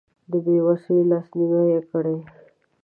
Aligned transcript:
د 0.31 0.33
بې 0.45 0.57
وسو 0.65 0.95
لاسنیوی 1.09 1.63
یې 1.73 1.79
کړی. 1.91 2.17